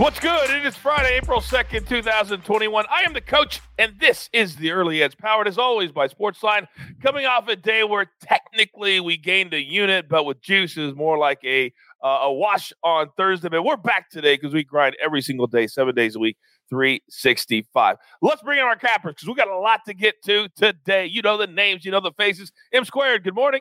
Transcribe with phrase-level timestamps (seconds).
[0.00, 0.48] What's good?
[0.48, 2.86] It is Friday, April 2nd, 2021.
[2.88, 6.66] I am the coach, and this is the Early Edge, powered as always by Sportsline.
[7.02, 11.18] Coming off a day where technically we gained a unit, but with juice is more
[11.18, 11.70] like a
[12.02, 13.50] uh, a wash on Thursday.
[13.50, 16.38] But we're back today because we grind every single day, seven days a week,
[16.70, 17.96] 365.
[18.22, 21.04] Let's bring in our cappers because we got a lot to get to today.
[21.04, 22.52] You know the names, you know the faces.
[22.72, 23.60] M squared, good morning.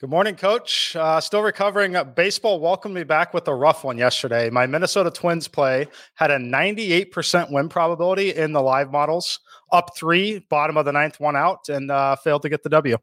[0.00, 0.96] Good morning, Coach.
[0.96, 1.94] Uh, still recovering.
[2.14, 4.48] Baseball welcomed me back with a rough one yesterday.
[4.48, 9.40] My Minnesota Twins play had a 98% win probability in the live models,
[9.72, 12.96] up three, bottom of the ninth, one out, and uh, failed to get the W.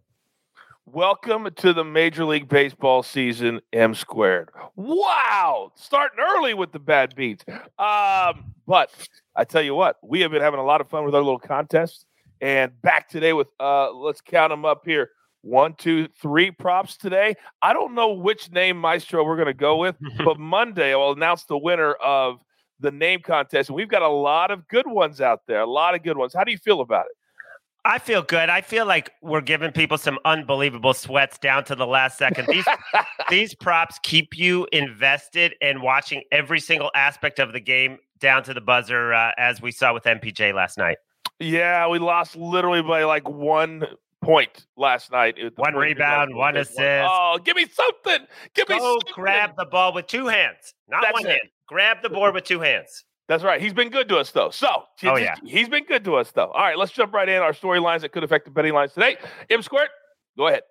[0.87, 4.49] Welcome to the Major League Baseball season, M squared.
[4.75, 7.45] Wow, starting early with the bad beats.
[7.77, 8.89] Um, but
[9.35, 11.37] I tell you what, we have been having a lot of fun with our little
[11.37, 12.07] contest,
[12.41, 15.11] and back today with uh, let's count them up here
[15.47, 17.35] one, two, three props today.
[17.61, 21.45] I don't know which name Maestro we're going to go with, but Monday I'll announce
[21.45, 22.39] the winner of
[22.79, 23.69] the name contest.
[23.69, 26.33] And we've got a lot of good ones out there, a lot of good ones.
[26.33, 27.17] How do you feel about it?
[27.85, 28.49] I feel good.
[28.49, 32.47] I feel like we're giving people some unbelievable sweats down to the last second.
[32.47, 32.65] These
[33.29, 38.53] these props keep you invested in watching every single aspect of the game down to
[38.53, 40.97] the buzzer, uh, as we saw with MPJ last night.
[41.39, 43.85] Yeah, we lost literally by like one
[44.27, 45.37] point last night.
[45.55, 46.79] One rebound, one assist.
[47.09, 48.27] Oh, give me something.
[48.53, 49.13] Give Go me something.
[49.13, 51.29] grab the ball with two hands, not That's one it.
[51.29, 51.41] hand.
[51.67, 53.05] Grab the board with two hands.
[53.29, 53.59] That's right.
[53.61, 54.49] He's been good to us, though.
[54.51, 55.35] So, Oh, yeah.
[55.45, 56.47] he's been good to us, though.
[56.51, 57.41] All right, let's jump right in.
[57.41, 59.17] Our storylines that could affect the betting lines today.
[59.49, 59.89] M squared,
[60.37, 60.61] go ahead.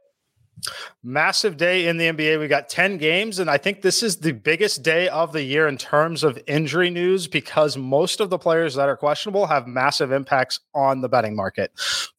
[1.03, 2.41] Massive day in the NBA.
[2.41, 5.69] We got 10 games, and I think this is the biggest day of the year
[5.69, 10.13] in terms of injury news because most of the players that are questionable have massive
[10.13, 11.71] impacts on the betting market.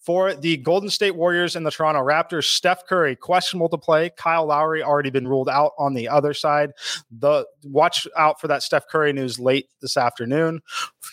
[0.07, 4.09] For the Golden State Warriors and the Toronto Raptors, Steph Curry questionable to play.
[4.15, 6.71] Kyle Lowry already been ruled out on the other side.
[7.11, 10.61] The watch out for that Steph Curry news late this afternoon.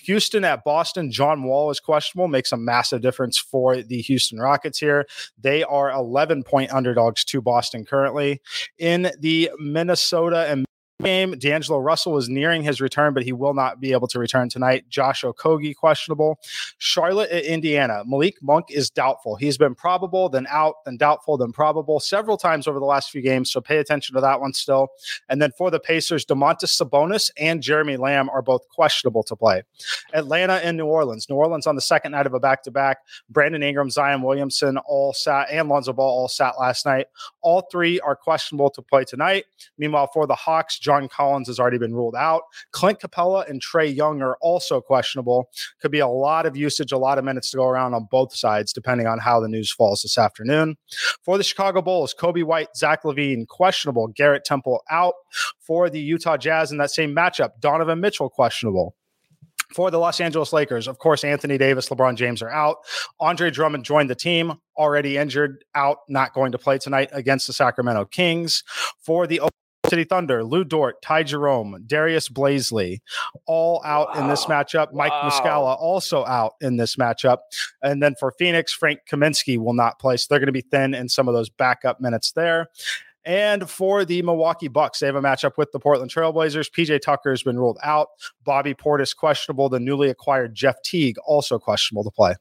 [0.03, 2.29] Houston at Boston, John Wall is questionable.
[2.29, 5.07] Makes a massive difference for the Houston Rockets here.
[5.39, 8.41] They are 11 point underdogs to Boston currently.
[8.79, 10.67] In the Minnesota and
[11.03, 14.49] game, D'Angelo Russell is nearing his return, but he will not be able to return
[14.49, 14.89] tonight.
[14.89, 16.39] Josh Okogie questionable.
[16.79, 18.05] Charlotte at Indiana.
[18.07, 19.35] Malik Monk is doubtful.
[19.35, 23.23] He's been probable, then out, then doubtful, then probable several times over the last few
[23.23, 23.51] games.
[23.51, 24.89] So pay attention to that one still.
[25.29, 29.63] And then for the Pacers, Domantas Sabonis and Jeremy Lamb are both questionable to play.
[30.13, 31.29] Atlanta and New Orleans.
[31.29, 32.99] New Orleans on the second night of a back to back.
[33.29, 37.07] Brandon Ingram, Zion Williamson all sat, and Lonzo Ball all sat last night.
[37.43, 39.45] All three are questionable to play tonight.
[39.77, 42.43] Meanwhile, for the Hawks, John Collins has already been ruled out.
[42.73, 45.49] Clint Capela and Trae Young are also questionable.
[45.81, 48.37] Could be a lot of usage, a lot of minutes to go around on both
[48.37, 50.77] sides, depending on how the news falls this afternoon.
[51.23, 54.09] For the Chicago Bulls, Coby White, Zach LaVine, questionable.
[54.09, 55.15] Garrett Temple out.
[55.61, 58.95] For the Utah Jazz in that same matchup, Donovan Mitchell, questionable.
[59.75, 62.77] For the Los Angeles Lakers, of course, Anthony Davis, LeBron James are out.
[63.19, 67.53] Andre Drummond joined the team, already injured, out, not going to play tonight against the
[67.53, 68.63] Sacramento Kings.
[69.01, 69.41] For the
[69.95, 72.99] City Thunder, Lu Dort, Ty Jerome, Darius Bazley,
[73.47, 74.93] all out in this matchup.
[74.93, 75.31] Mike Wow.
[75.31, 77.39] Muscala also out in this matchup.
[77.81, 80.17] And then for Phoenix, Frank Kaminsky will not play.
[80.17, 82.67] So they're going to be thin in some of those backup minutes there.
[83.25, 86.73] And for the Milwaukee Bucks, they have a matchup with the Portland Trailblazers.
[86.73, 88.09] PJ Tucker has been ruled out.
[88.43, 89.69] Bobby Portis questionable.
[89.69, 92.35] The newly acquired Jeff Teague also questionable to play.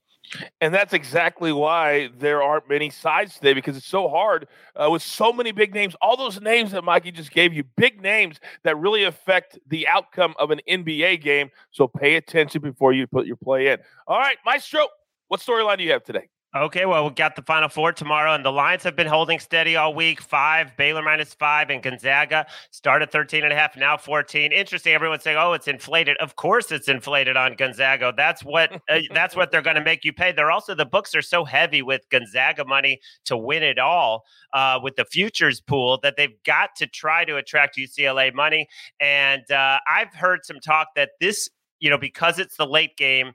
[0.61, 5.01] And that's exactly why there aren't many sides today because it's so hard uh, with
[5.01, 5.95] so many big names.
[6.01, 10.33] All those names that Mikey just gave you, big names that really affect the outcome
[10.39, 11.51] of an NBA game.
[11.71, 13.79] So pay attention before you put your play in.
[14.07, 14.87] All right, Maestro,
[15.27, 16.29] what storyline do you have today?
[16.55, 19.75] Okay, well, we got the final four tomorrow, and the lines have been holding steady
[19.75, 20.21] all week.
[20.21, 24.51] Five, Baylor minus five, and Gonzaga started 13 and a half, now 14.
[24.51, 24.93] Interesting.
[24.93, 26.15] Everyone's saying, oh, it's inflated.
[26.17, 28.13] Of course it's inflated on Gonzaga.
[28.15, 30.31] That's what uh, that's what they're going to make you pay.
[30.31, 34.79] They're also the books are so heavy with Gonzaga money to win it all uh,
[34.83, 38.67] with the futures pool that they've got to try to attract UCLA money.
[38.99, 41.49] And uh, I've heard some talk that this,
[41.79, 43.31] you know, because it's the late game,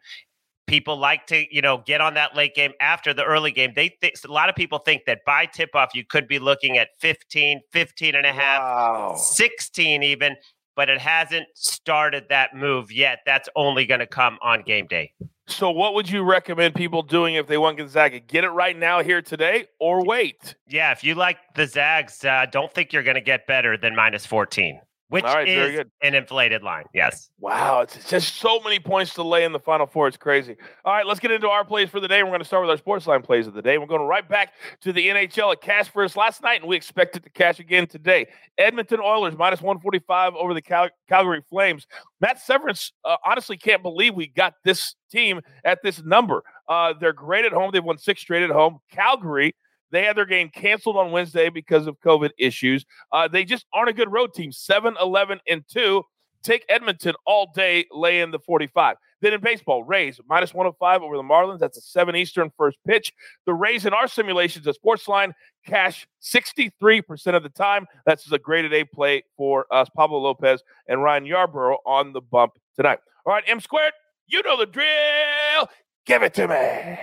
[0.69, 3.89] people like to you know get on that late game after the early game they
[4.01, 6.89] think a lot of people think that by tip off you could be looking at
[7.01, 9.15] 15 15 and a half Wow.
[9.17, 10.37] 16 even
[10.77, 15.13] but it hasn't started that move yet that's only going to come on game day
[15.49, 18.21] So, what would you recommend people doing if they want Gonzaga?
[18.21, 20.55] Get it right now here today or wait?
[20.69, 23.97] yeah if you like the zags uh, don't think you're going to get better than
[23.97, 26.85] minus 14 which right, is an inflated line.
[26.93, 27.31] Yes.
[27.41, 30.07] Wow, it's just so many points to lay in the final four.
[30.07, 30.57] It's crazy.
[30.85, 32.23] All right, let's get into our plays for the day.
[32.23, 33.79] We're going to start with our sports line plays of the day.
[33.79, 34.53] We're going right back
[34.83, 35.53] to the NHL.
[35.55, 38.27] It cashed for us last night, and we expect it to cash again today.
[38.59, 41.87] Edmonton Oilers minus 145 over the Cal- Calgary Flames.
[42.21, 46.43] Matt Severance uh, honestly can't believe we got this team at this number.
[46.69, 47.71] Uh, they're great at home.
[47.73, 48.81] They've won six straight at home.
[48.91, 49.55] Calgary
[49.91, 52.85] they had their game canceled on Wednesday because of COVID issues.
[53.13, 54.53] Uh, they just aren't a good road team.
[54.53, 56.03] 7 11 and 2.
[56.43, 58.97] Take Edmonton all day, lay in the 45.
[59.21, 61.59] Then in baseball, Rays minus 105 over the Marlins.
[61.59, 63.13] That's a 7 Eastern first pitch.
[63.47, 65.33] The Rays in our simulations at Sportsline
[65.67, 67.87] cash 63% of the time.
[68.07, 72.53] That's a graded A play for us, Pablo Lopez and Ryan Yarbrough on the bump
[72.77, 73.01] tonight.
[73.27, 73.93] All right, M squared,
[74.29, 75.69] you know the drill.
[76.07, 76.99] Give it to me.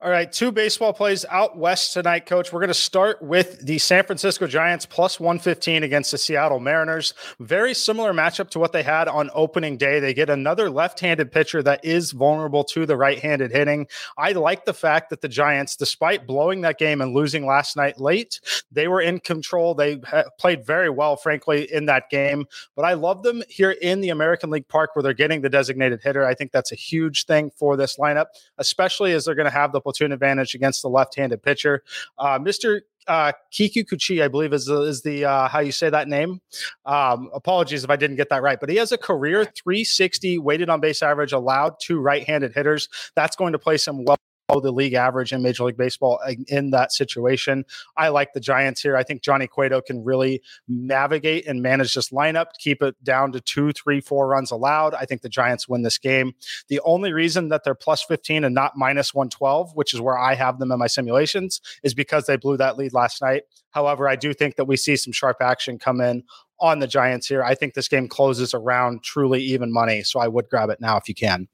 [0.00, 2.52] All right, two baseball plays out west tonight, coach.
[2.52, 7.14] We're going to start with the San Francisco Giants plus 115 against the Seattle Mariners.
[7.40, 9.98] Very similar matchup to what they had on opening day.
[9.98, 13.88] They get another left handed pitcher that is vulnerable to the right handed hitting.
[14.16, 17.98] I like the fact that the Giants, despite blowing that game and losing last night
[17.98, 18.38] late,
[18.70, 19.74] they were in control.
[19.74, 20.00] They
[20.38, 22.46] played very well, frankly, in that game.
[22.76, 26.02] But I love them here in the American League Park where they're getting the designated
[26.04, 26.24] hitter.
[26.24, 28.26] I think that's a huge thing for this lineup,
[28.58, 31.82] especially as they're going to have the platoon advantage against the left-handed pitcher.
[32.18, 32.80] Uh, Mr.
[33.06, 36.42] Uh, Kikuchi, I believe is is the uh, how you say that name.
[36.84, 40.68] Um, apologies if I didn't get that right, but he has a career 360 weighted
[40.68, 42.90] on base average allowed to right-handed hitters.
[43.16, 46.70] That's going to place him well the league average in Major League Baseball uh, in
[46.70, 47.64] that situation.
[47.98, 48.96] I like the Giants here.
[48.96, 53.32] I think Johnny Cueto can really navigate and manage this lineup, to keep it down
[53.32, 54.94] to two, three, four runs allowed.
[54.94, 56.32] I think the Giants win this game.
[56.68, 60.34] The only reason that they're plus 15 and not minus 112, which is where I
[60.34, 63.42] have them in my simulations, is because they blew that lead last night.
[63.72, 66.22] However, I do think that we see some sharp action come in
[66.58, 67.44] on the Giants here.
[67.44, 70.02] I think this game closes around truly even money.
[70.02, 71.48] So I would grab it now if you can.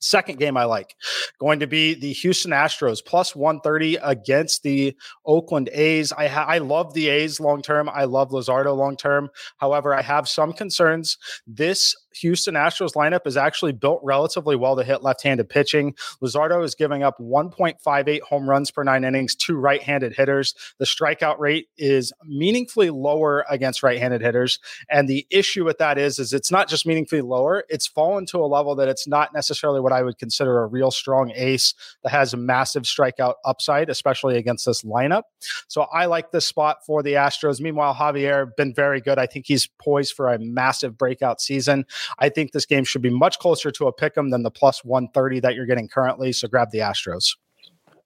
[0.00, 0.94] Second game I like
[1.38, 4.96] going to be the Houston Astros plus 130 against the
[5.26, 6.12] Oakland A's.
[6.12, 7.88] I ha- I love the A's long term.
[7.88, 9.28] I love Luzardo long term.
[9.58, 11.18] However, I have some concerns.
[11.46, 15.94] This Houston Astros lineup is actually built relatively well to hit left-handed pitching.
[16.22, 20.54] Luzardo is giving up 1.58 home runs per nine innings to right-handed hitters.
[20.78, 26.18] The strikeout rate is meaningfully lower against right-handed hitters, and the issue with that is,
[26.18, 29.80] is it's not just meaningfully lower; it's fallen to a level that it's not necessarily
[29.80, 34.36] what I would consider a real strong ace that has a massive strikeout upside, especially
[34.36, 35.22] against this lineup.
[35.68, 37.60] So I like this spot for the Astros.
[37.60, 39.18] Meanwhile, Javier been very good.
[39.18, 41.86] I think he's poised for a massive breakout season.
[42.18, 44.84] I think this game should be much closer to a pick 'em than the plus
[44.84, 46.32] 130 that you're getting currently.
[46.32, 47.36] So grab the Astros.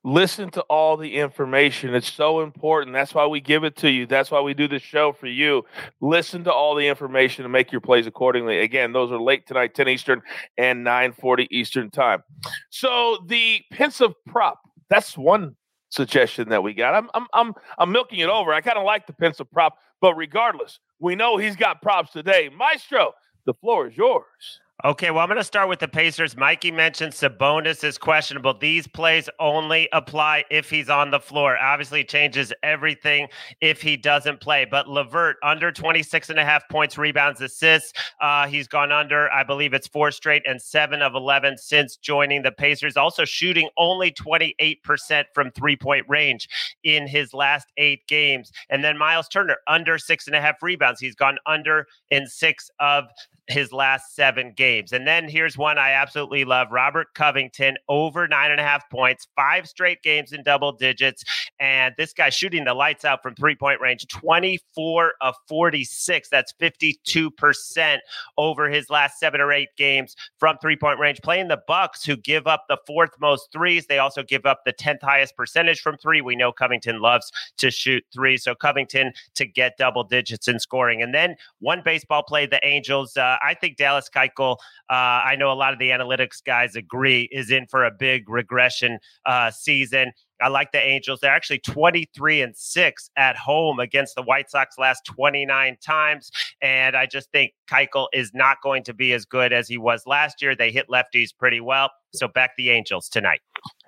[0.04, 1.94] Listen to all the information.
[1.94, 2.92] It's so important.
[2.92, 4.04] That's why we give it to you.
[4.04, 5.64] That's why we do the show for you.
[6.00, 8.58] Listen to all the information and make your plays accordingly.
[8.60, 10.20] Again, those are late tonight, 10 Eastern
[10.58, 12.24] and 9:40 Eastern time.
[12.70, 14.58] So the pensive prop,
[14.90, 15.54] that's one
[15.90, 16.94] suggestion that we got.
[16.94, 18.52] I'm I'm I'm, I'm milking it over.
[18.52, 22.50] I kind of like the pensive prop, but regardless, we know he's got props today.
[22.52, 23.12] Maestro,
[23.46, 24.61] the floor is yours.
[24.84, 26.36] Okay, well, I'm going to start with the Pacers.
[26.36, 28.52] Mikey mentioned Sabonis is questionable.
[28.52, 31.56] These plays only apply if he's on the floor.
[31.56, 33.28] Obviously, changes everything
[33.60, 34.64] if he doesn't play.
[34.68, 37.92] But LeVert, under 26 and a half points, rebounds, assists.
[38.20, 42.42] Uh, he's gone under, I believe it's four straight and seven of 11 since joining
[42.42, 42.96] the Pacers.
[42.96, 46.48] Also shooting only 28% from three point range
[46.82, 48.50] in his last eight games.
[48.68, 50.98] And then Miles Turner, under six and a half rebounds.
[50.98, 53.04] He's gone under in six of
[53.48, 54.92] his last seven games.
[54.92, 59.26] And then here's one I absolutely love Robert Covington, over nine and a half points,
[59.34, 61.24] five straight games in double digits.
[61.58, 66.28] And this guy shooting the lights out from three point range 24 of 46.
[66.28, 67.98] That's 52%
[68.38, 71.20] over his last seven or eight games from three point range.
[71.22, 73.86] Playing the Bucks, who give up the fourth most threes.
[73.86, 76.20] They also give up the 10th highest percentage from three.
[76.20, 78.36] We know Covington loves to shoot three.
[78.36, 81.02] So Covington to get double digits in scoring.
[81.02, 83.16] And then one baseball play, the Angels.
[83.16, 84.56] Uh, I think Dallas Keuchel,
[84.90, 88.28] uh, I know a lot of the analytics guys agree, is in for a big
[88.28, 90.12] regression uh, season.
[90.40, 91.20] I like the Angels.
[91.20, 96.30] They're actually 23 and 6 at home against the White Sox last 29 times.
[96.60, 100.02] And I just think Keuchel is not going to be as good as he was
[100.06, 100.56] last year.
[100.56, 101.90] They hit lefties pretty well.
[102.14, 103.40] So back the Angels tonight.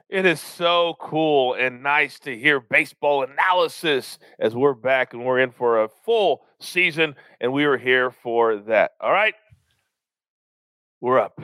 [0.09, 5.41] It is so cool and nice to hear baseball analysis as we're back and we're
[5.41, 8.93] in for a full season, and we are here for that.
[9.01, 9.35] All right.
[11.01, 11.39] We're up.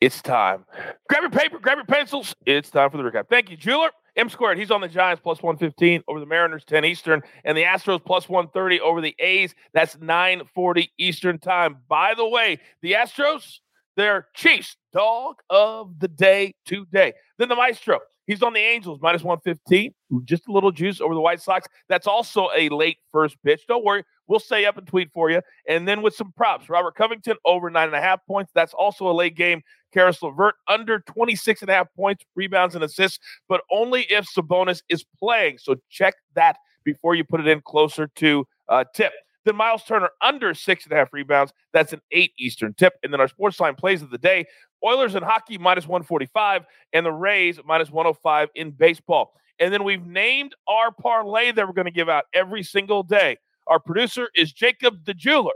[0.00, 0.64] It's time.
[1.08, 2.34] Grab your paper, grab your pencils.
[2.46, 3.28] It's time for the recap.
[3.28, 3.90] Thank you, Jeweler.
[4.16, 7.62] M squared, he's on the Giants plus 115 over the Mariners 10 Eastern, and the
[7.62, 9.54] Astros plus 130 over the A's.
[9.72, 11.78] That's 940 Eastern time.
[11.88, 13.58] By the way, the Astros,
[13.96, 17.12] they're Chiefs dog of the day today.
[17.38, 19.92] Then the Maestro, he's on the Angels minus 115,
[20.24, 21.66] just a little juice over the White Sox.
[21.88, 23.62] That's also a late first pitch.
[23.66, 25.42] Don't worry, we'll stay up and tweet for you.
[25.68, 28.52] And then with some props, Robert Covington over nine and a half points.
[28.54, 29.62] That's also a late game.
[29.92, 34.82] Caris LeVert under 26 and a half points, rebounds, and assists, but only if Sabonis
[34.88, 35.58] is playing.
[35.58, 39.12] So check that before you put it in closer to uh, tip.
[39.44, 41.52] Then Miles Turner under six and a half rebounds.
[41.72, 42.94] That's an eight Eastern tip.
[43.02, 44.44] And then our sports line plays of the day
[44.84, 49.32] Oilers and hockey minus 145, and the Rays minus 105 in baseball.
[49.58, 53.36] And then we've named our parlay that we're going to give out every single day.
[53.66, 55.52] Our producer is Jacob the Jeweler.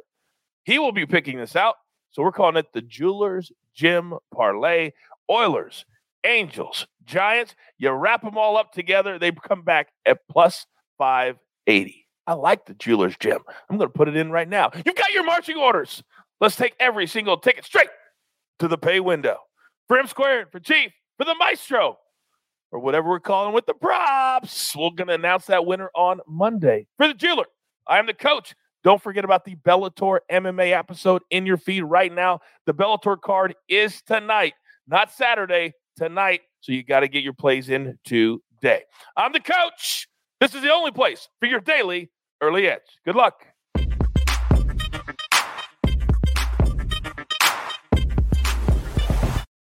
[0.65, 1.77] He will be picking this out.
[2.11, 4.91] So we're calling it the Jewelers Gym Parlay.
[5.31, 5.87] Oilers,
[6.25, 7.55] Angels, Giants.
[7.79, 10.67] You wrap them all up together, they come back at plus
[10.99, 12.07] 580.
[12.27, 13.39] I like the Jewelers Gym.
[13.69, 14.71] I'm going to put it in right now.
[14.75, 16.03] You've got your marching orders.
[16.41, 17.89] Let's take every single ticket straight
[18.59, 19.39] to the pay window.
[19.89, 21.99] For M squared, for Chief, for the Maestro,
[22.73, 24.75] or whatever we're calling with the props.
[24.75, 26.87] We're going to announce that winner on Monday.
[26.97, 27.47] For the jeweler,
[27.87, 28.55] I am the coach.
[28.83, 32.41] Don't forget about the Bellator MMA episode in your feed right now.
[32.67, 34.55] The Bellator card is tonight,
[34.87, 36.43] not Saturday, tonight.
[36.61, 38.83] So you got to get your plays in today.
[39.17, 40.09] I'm the coach.
[40.41, 42.81] This is the only place for your daily early edge.
[43.05, 43.47] Good luck.